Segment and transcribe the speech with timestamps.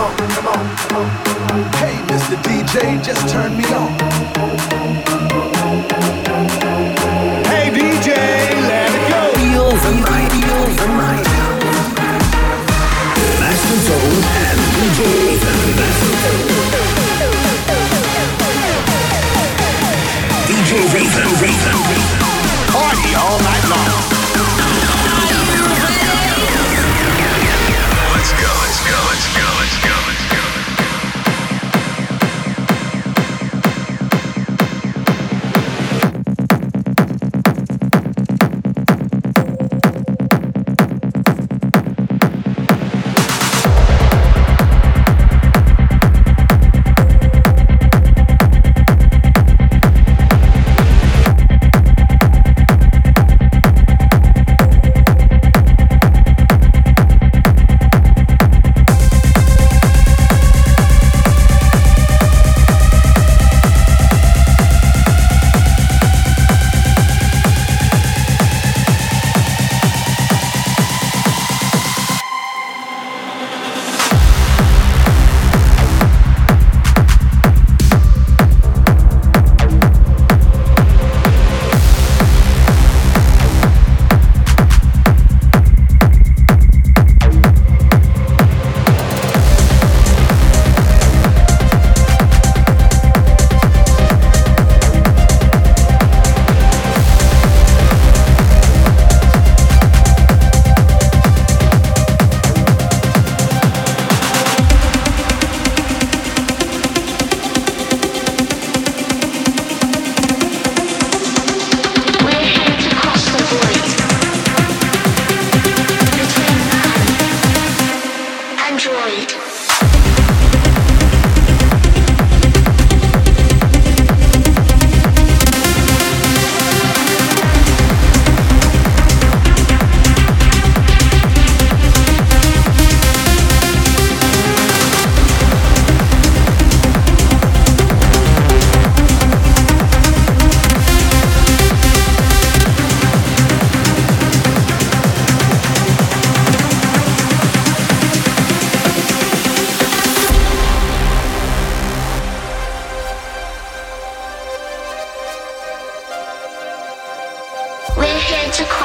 [0.00, 1.08] come on, come on, come on.
[1.76, 2.36] Hey, Mr.
[2.44, 3.90] DJ, just turn me on.
[7.44, 8.08] Hey, DJ,
[8.70, 9.20] let it go.
[9.36, 11.26] Feel the night, feel the night.
[13.40, 15.00] Master Zone and DJ
[20.48, 22.20] DJ Raven, Raven, Raven.
[22.72, 24.00] Party all night long.
[28.12, 29.59] Let's go, let's go, let's go.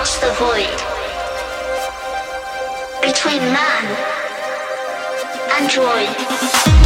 [0.05, 0.77] across the void
[3.01, 3.85] between man
[5.57, 6.84] and droid.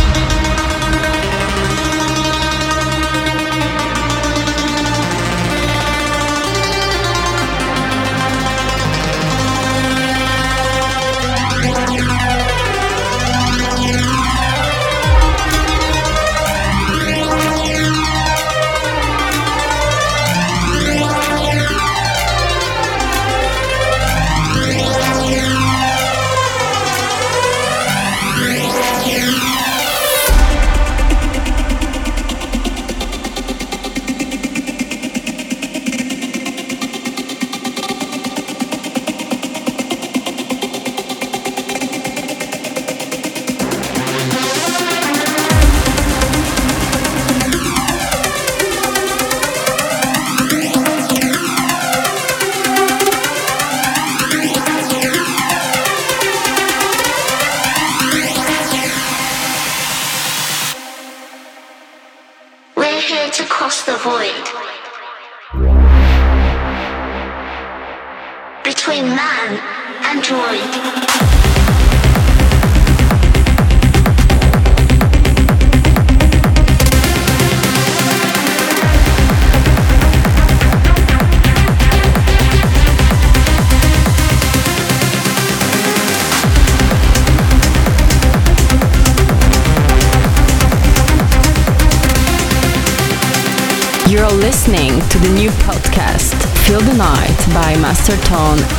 [98.18, 98.79] Tone.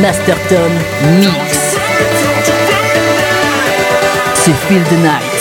[0.00, 0.70] Masterton
[1.18, 1.76] Mix.
[4.34, 5.40] C'est Feel the Night.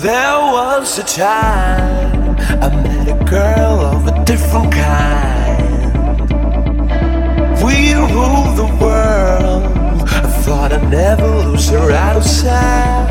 [0.00, 3.99] There was a time I met a girl
[4.30, 6.30] different kind.
[7.64, 9.64] We ruled the world.
[10.06, 13.08] I thought I'd never lose her out of sight.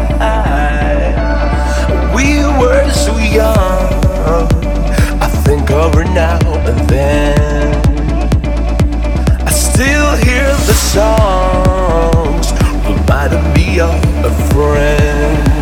[2.16, 3.90] We were so young.
[5.26, 6.40] I think of her now
[6.70, 7.68] and then.
[9.46, 12.48] I still hear the songs
[12.88, 13.94] reminding me of
[14.24, 15.59] a friend.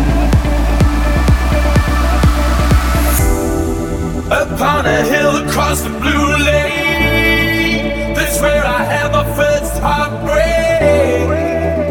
[4.88, 10.44] A hill across the blue lake, that's where I had my first heartbreak.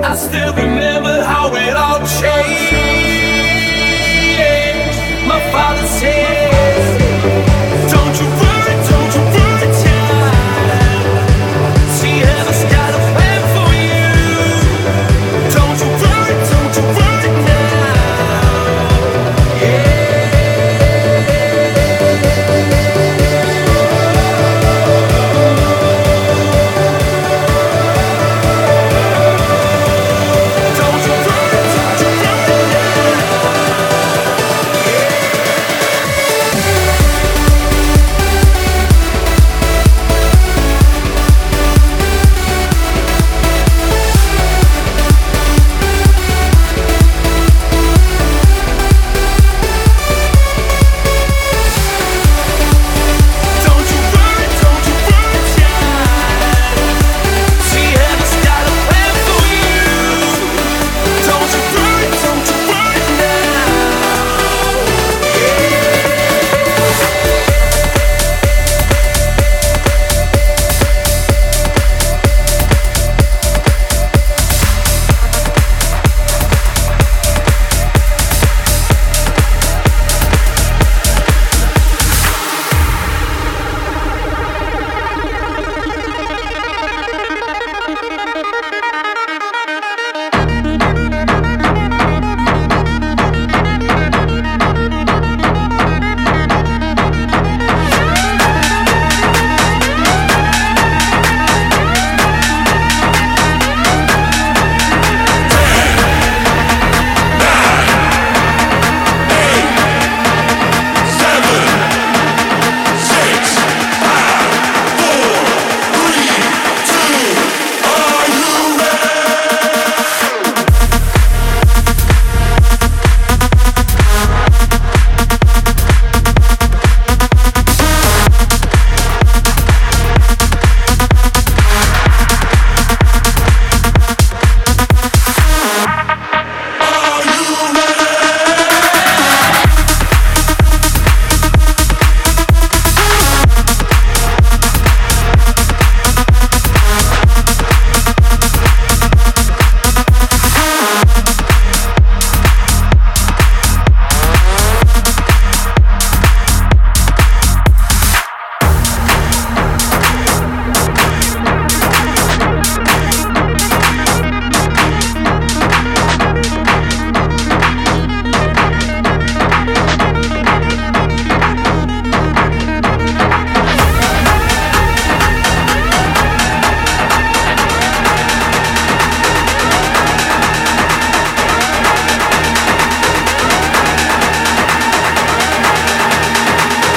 [0.03, 2.73] I still remember how it all changed.
[5.27, 6.96] My father said,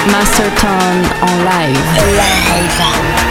[0.07, 1.78] Masterton en live.
[2.16, 3.29] Live.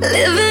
[0.00, 0.47] Living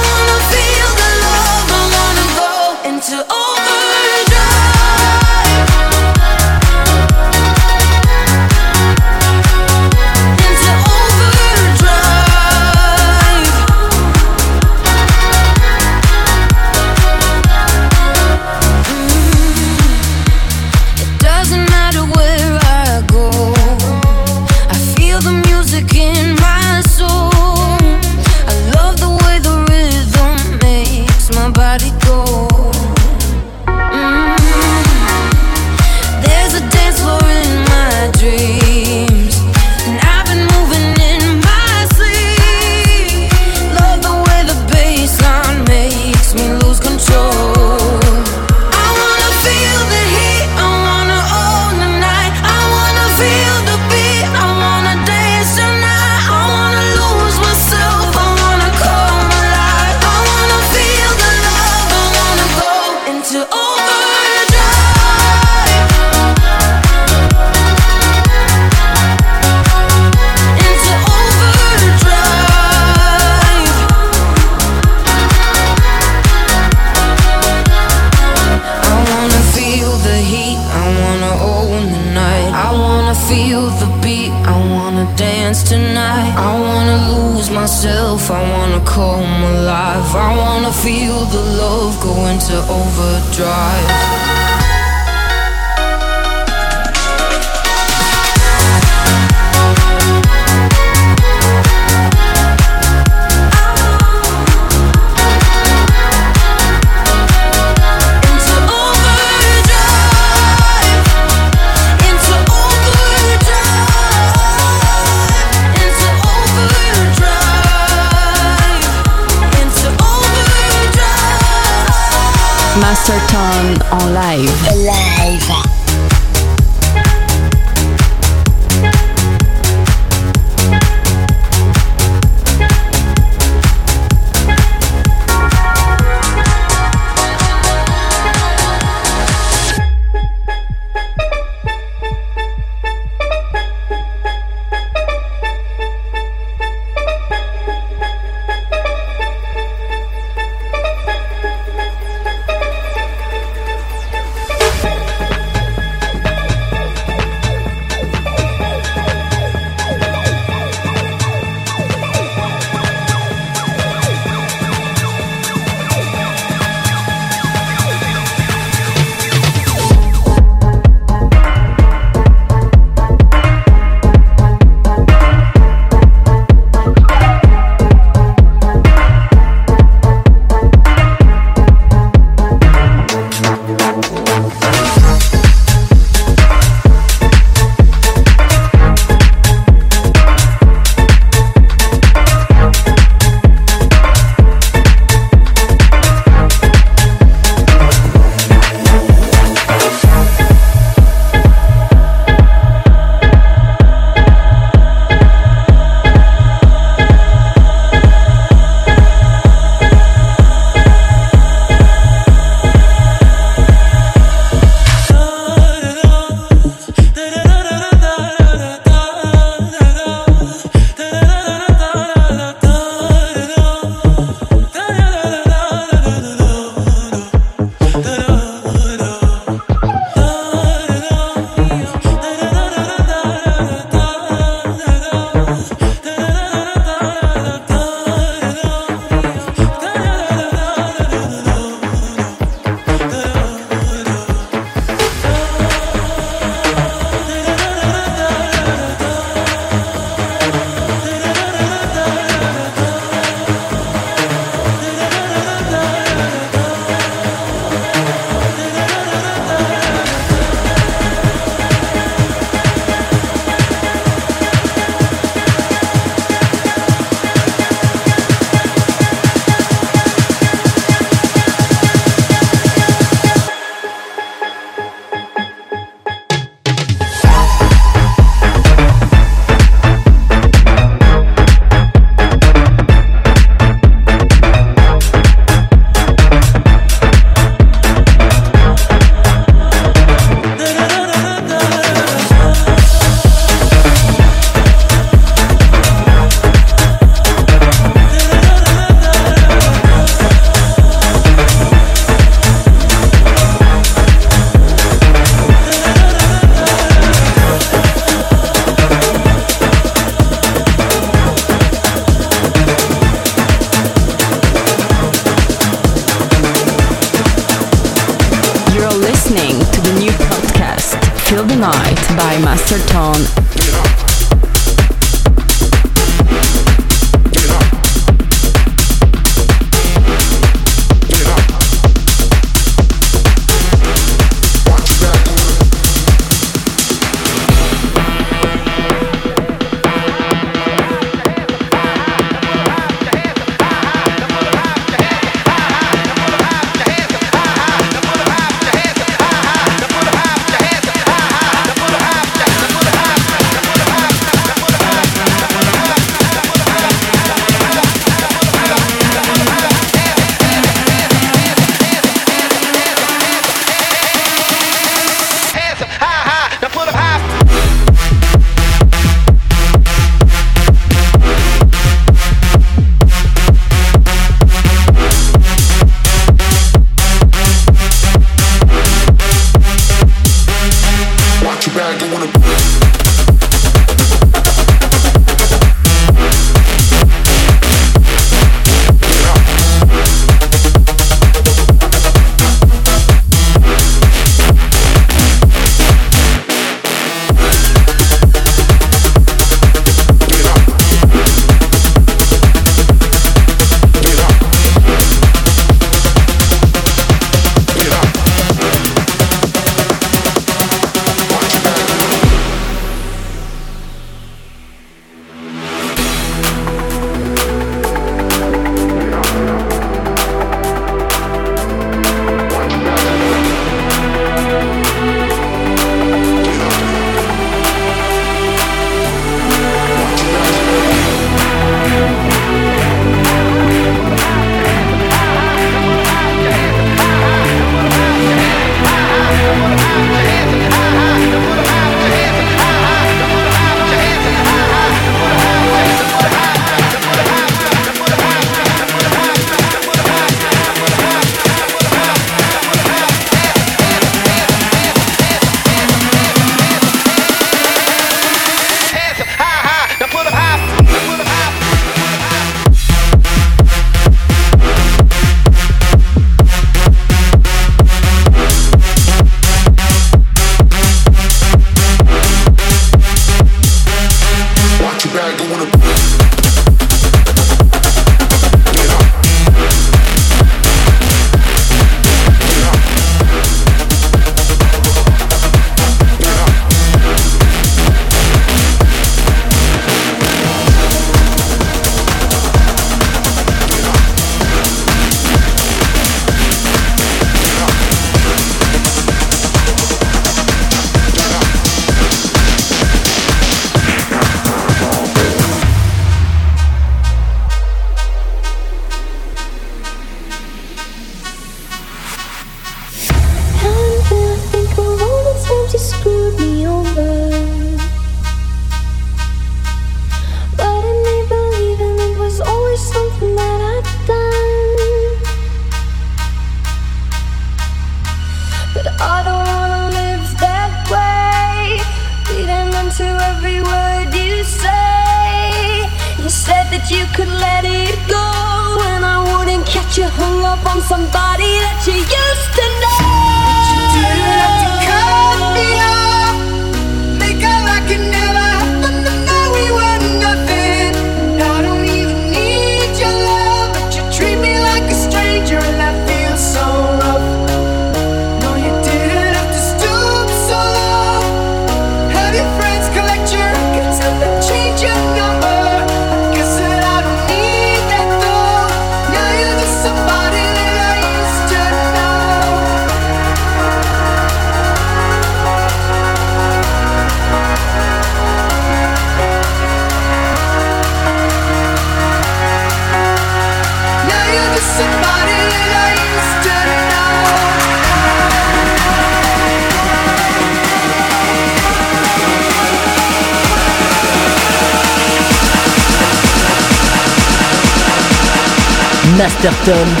[599.43, 600.00] Masterton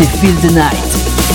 [0.00, 1.29] C'est Feel the Night.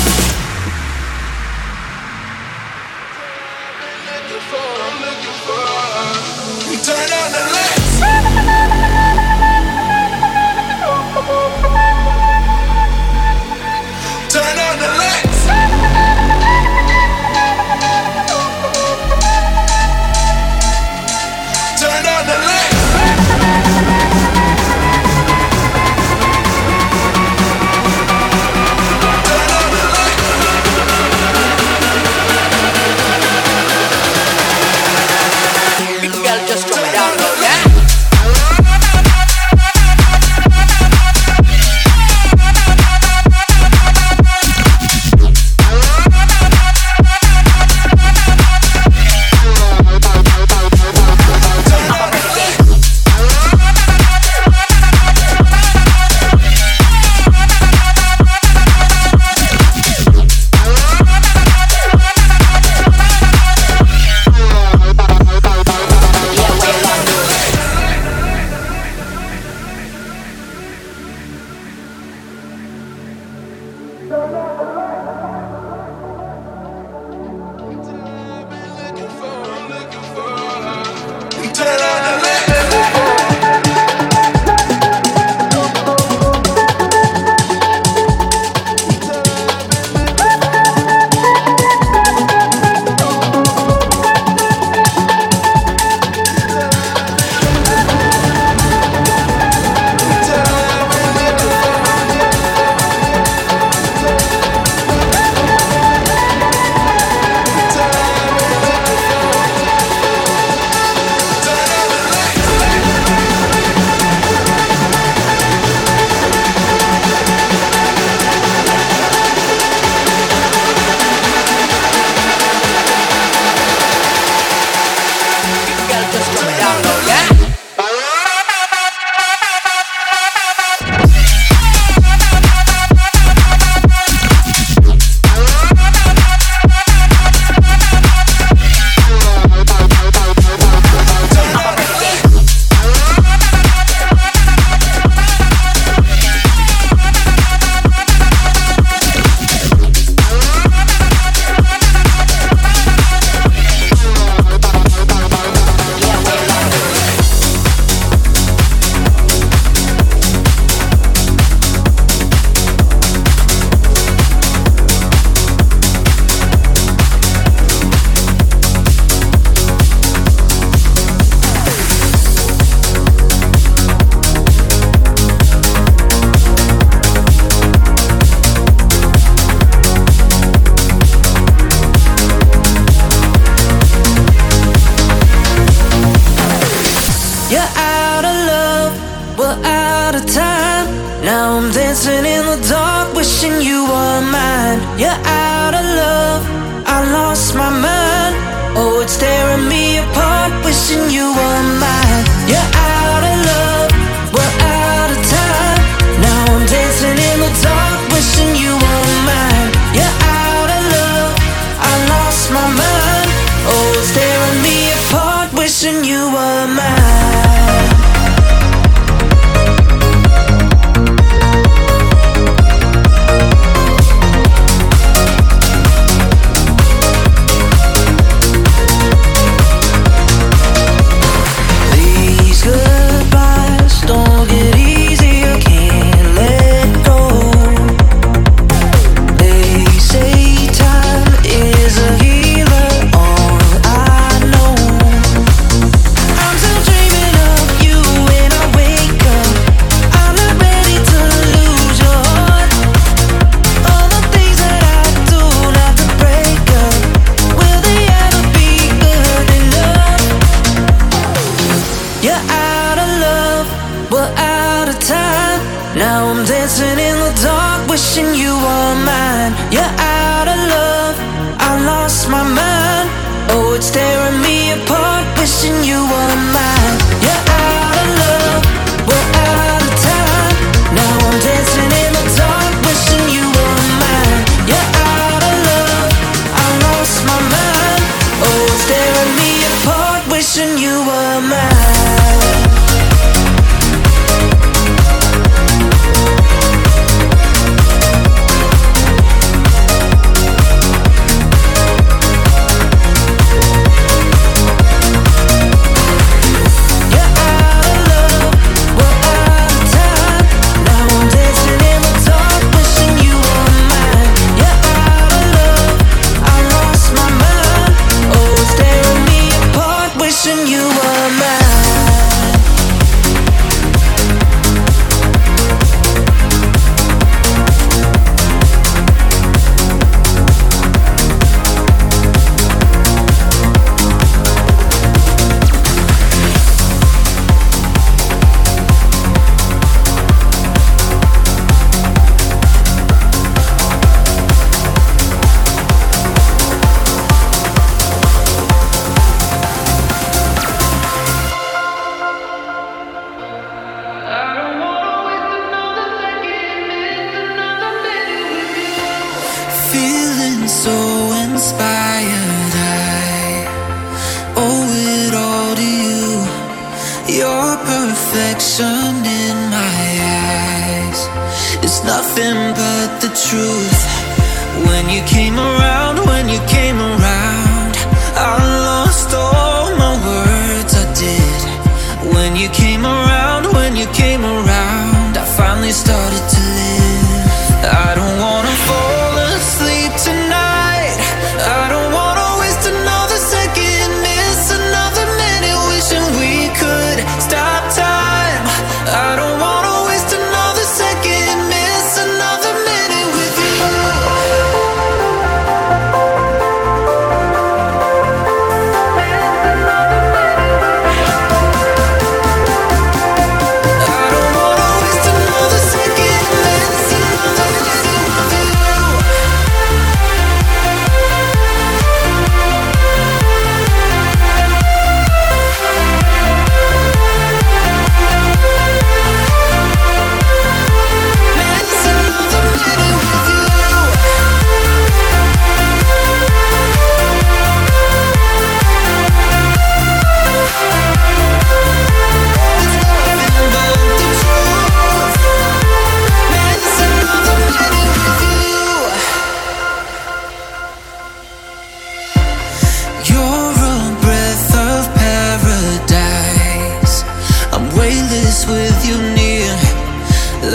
[458.46, 459.74] with you near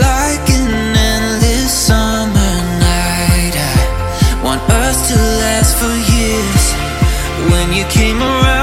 [0.03, 3.55] like an endless summer night.
[3.55, 6.65] I want us to last for years
[7.51, 8.60] when you came around.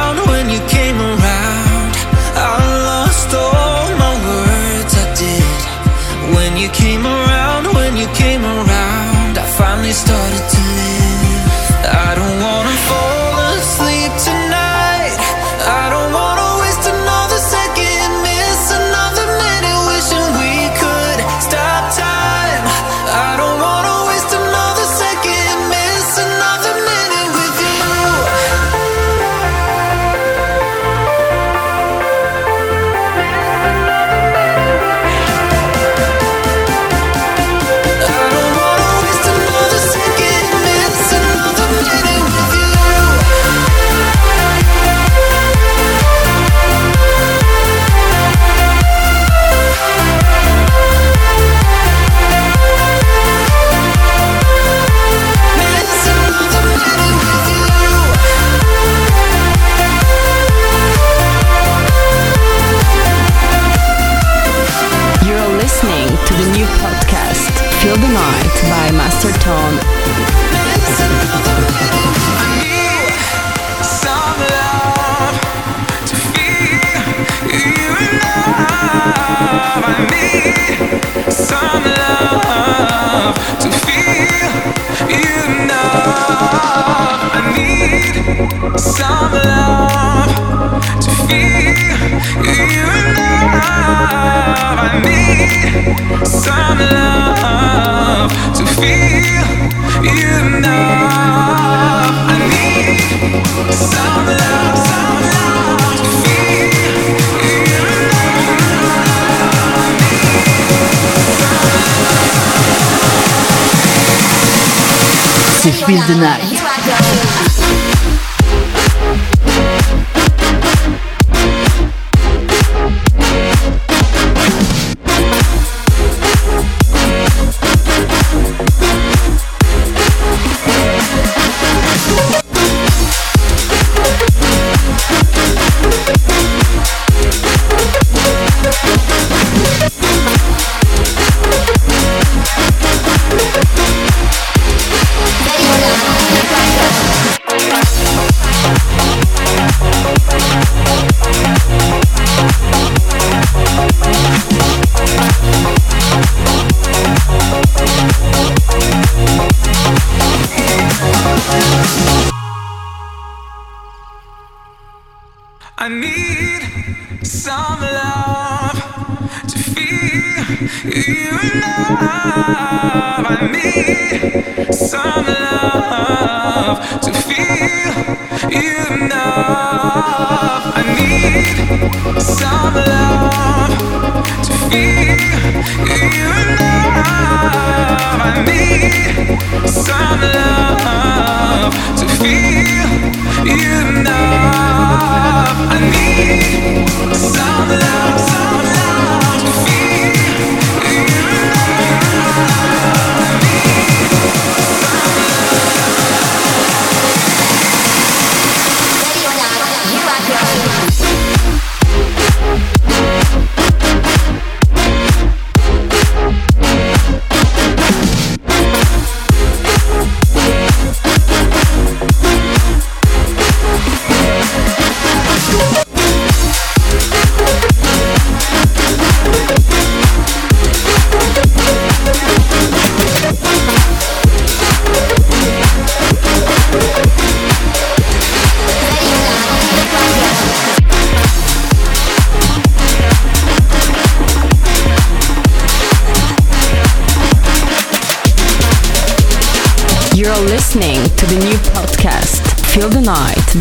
[115.87, 116.56] Feel the Night.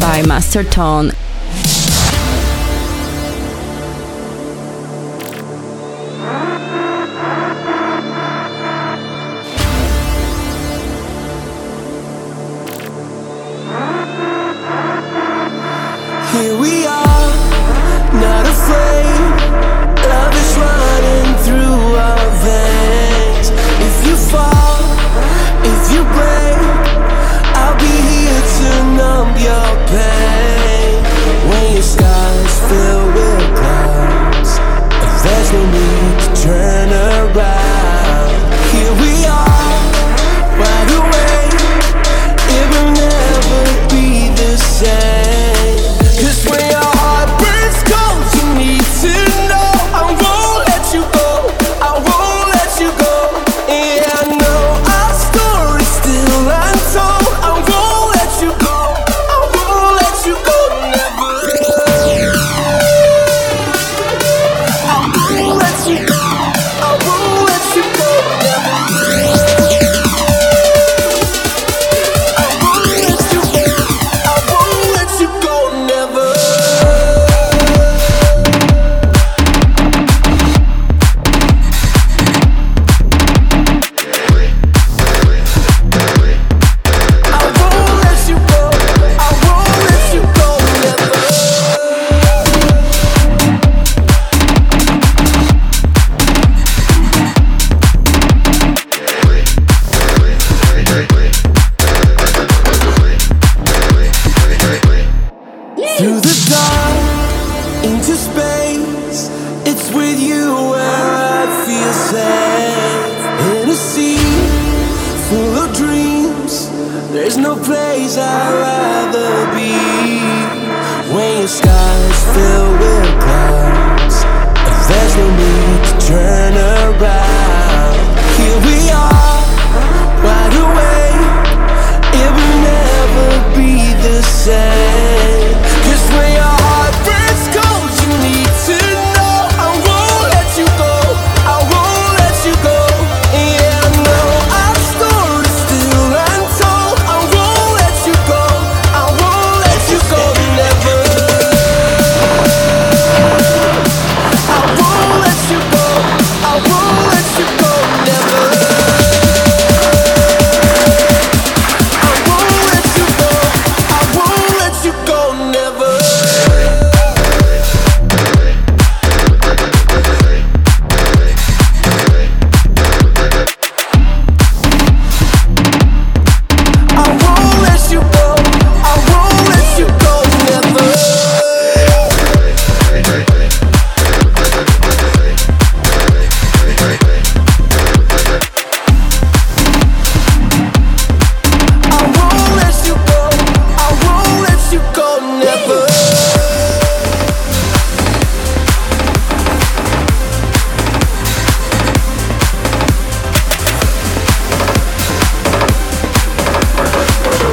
[0.00, 1.12] By Master Tone.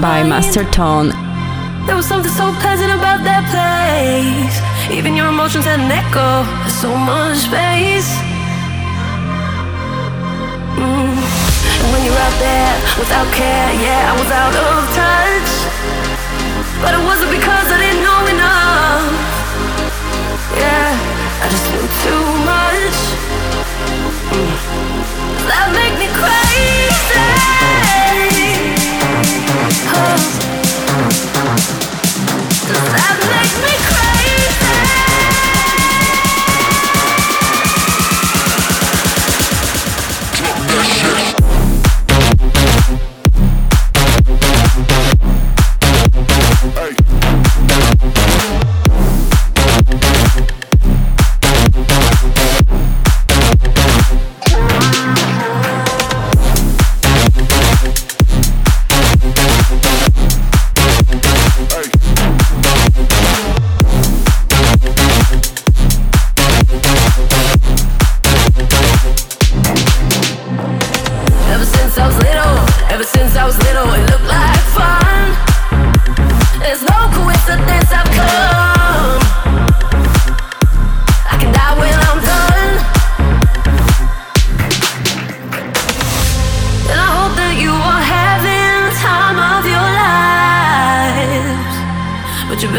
[0.00, 1.10] By Master Tone.
[1.86, 4.54] There was something so pleasant about that place.
[4.94, 6.46] Even your emotions had an echo,
[6.78, 8.06] so much space.
[10.78, 11.18] Mm.
[11.18, 15.50] And when you're out there without care, yeah, I was out of touch.
[16.78, 17.77] But it wasn't because I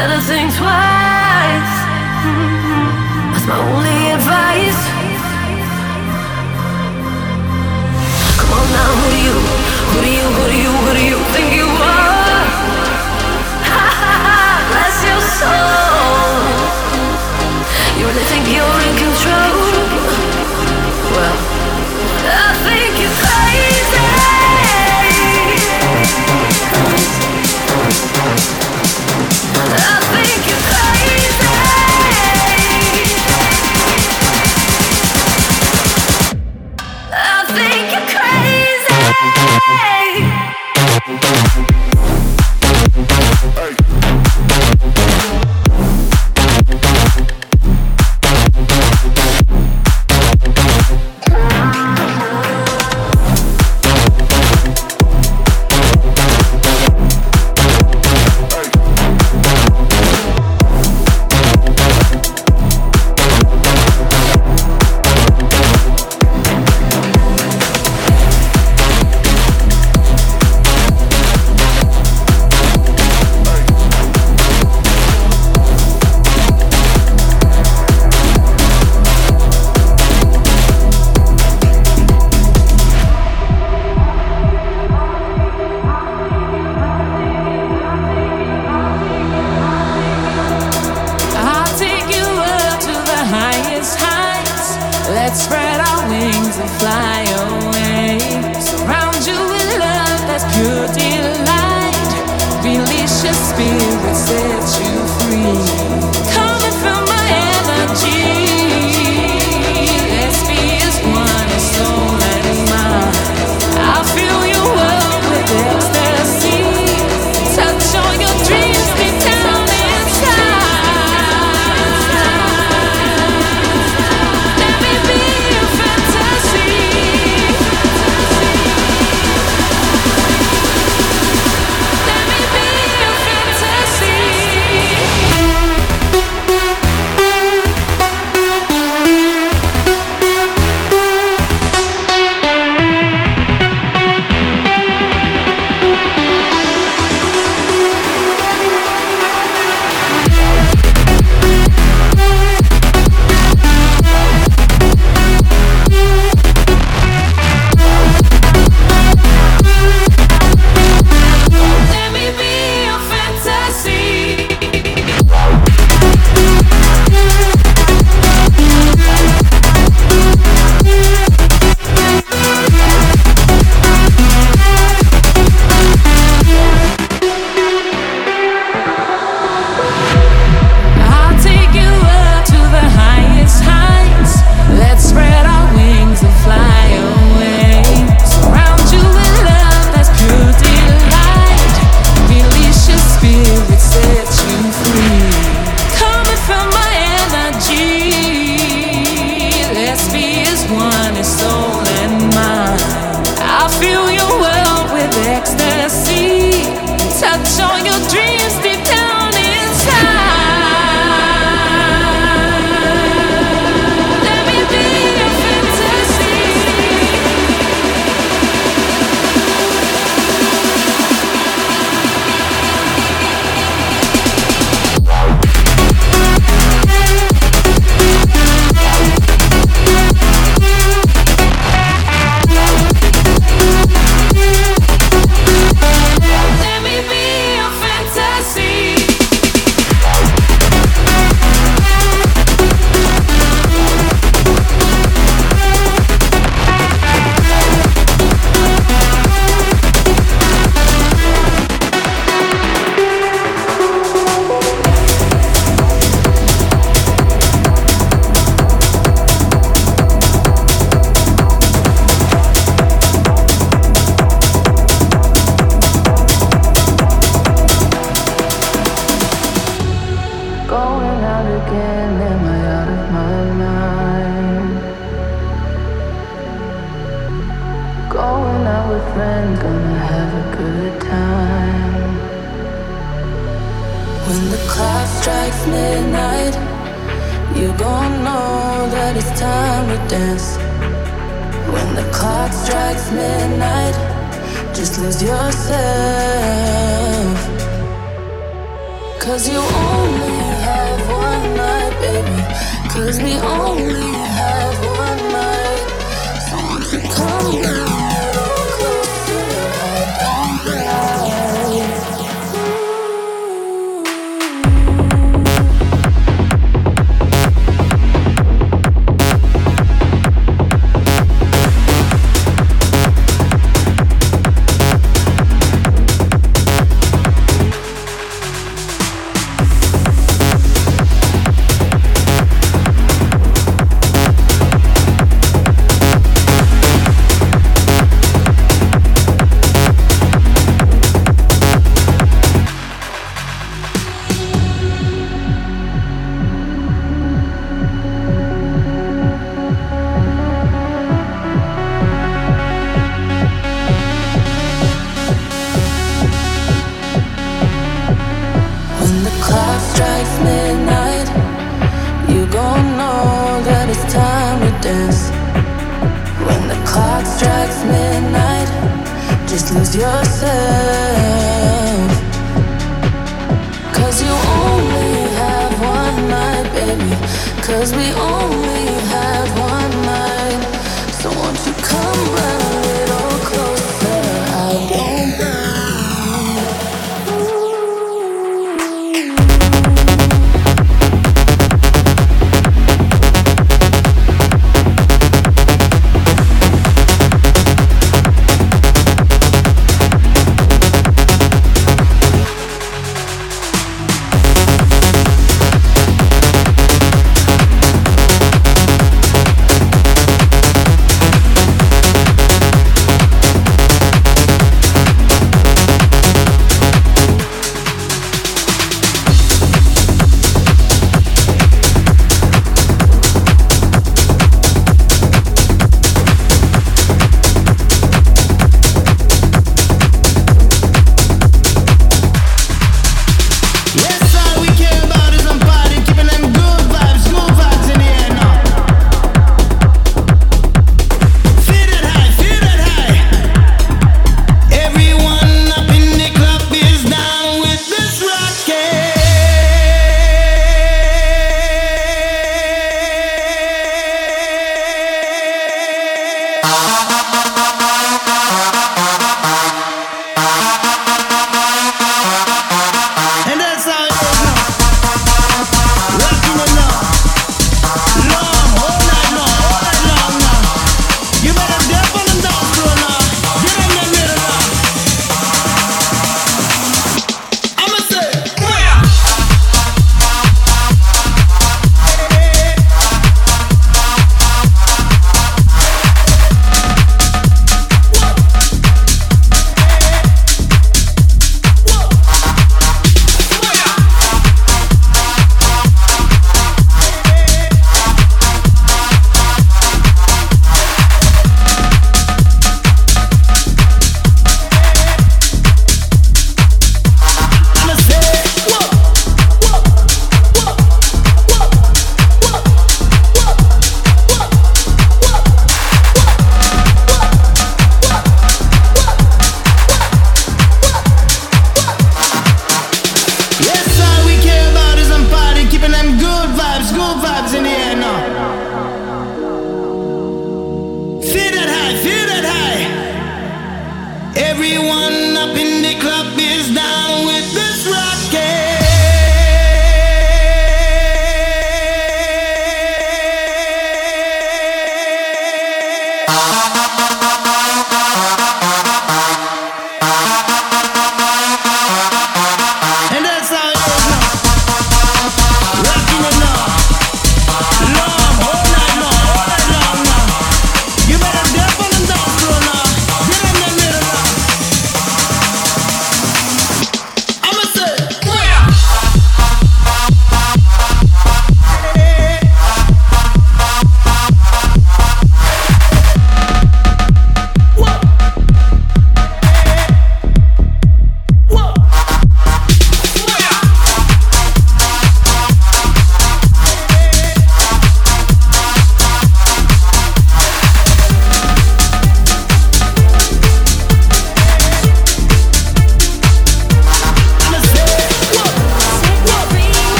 [0.00, 0.89] better think twice.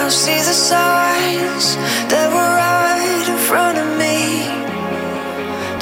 [0.00, 1.76] I see the signs
[2.10, 4.18] that were right in front of me.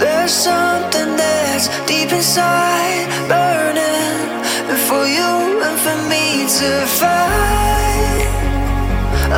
[0.00, 4.26] There's something that's deep inside, burning
[4.88, 5.32] for you
[5.66, 8.26] and for me to find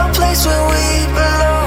[0.03, 0.87] a place where we
[1.19, 1.58] belong,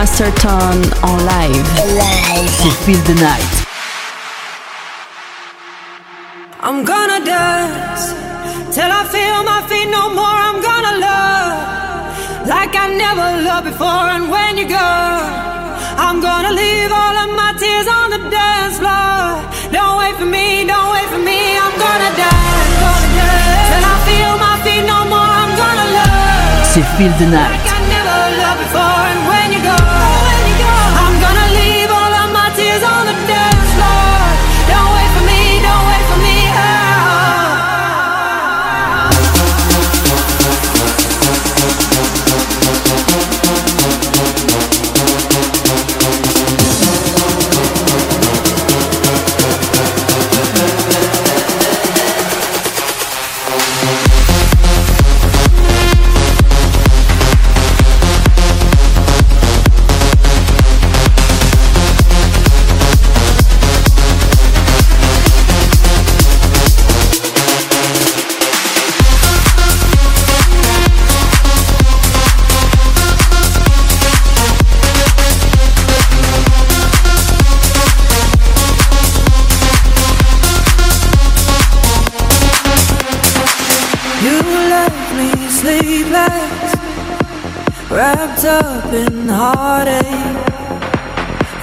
[0.00, 1.68] Master Tone en live.
[2.58, 3.54] C'est Feel the Night.
[6.62, 8.14] I'm gonna dance
[8.70, 10.38] till I feel my feet no more.
[10.48, 14.06] I'm gonna love like I never loved before.
[14.14, 14.90] And when you go,
[16.06, 19.42] I'm gonna leave all of my tears on the dance floor.
[19.72, 21.40] Don't wait for me, don't wait for me.
[21.58, 25.32] I'm gonna dance, gonna dance till I feel my feet no more.
[25.42, 27.77] I'm gonna love C'est Feel the Night.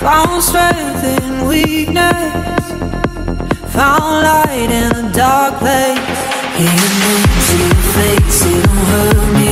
[0.05, 2.63] Found strength in weakness,
[3.73, 5.97] found light in a dark place.
[6.57, 9.44] Can't move to your face, it don't hurt me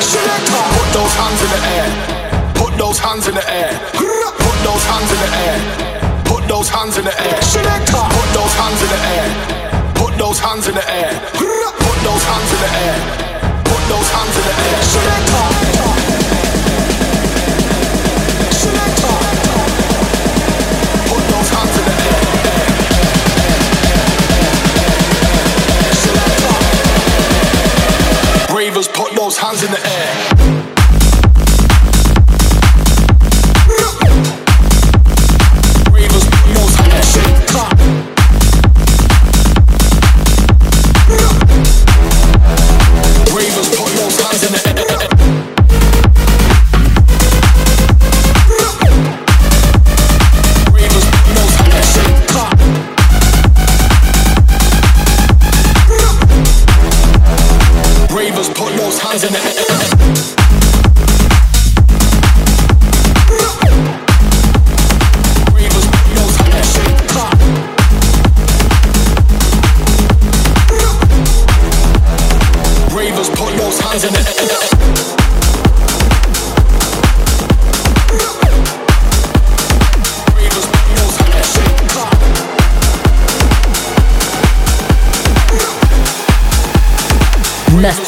[0.00, 0.64] Selector.
[0.76, 1.88] Put those hands in the air.
[2.54, 3.72] Put those hands in the air.
[3.94, 5.58] Put those hands in the air.
[6.24, 7.42] Put those hands in the air.
[7.42, 8.04] Selector.
[8.16, 9.28] Put those hands in the air.
[9.94, 11.12] Put those hands in the air.
[11.34, 12.96] Put those hands in the air.
[13.64, 14.82] Put those hands in the air.
[14.82, 15.87] Selector.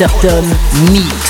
[0.00, 0.56] Certaines
[0.90, 1.29] n'y...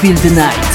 [0.00, 0.71] Feel the Night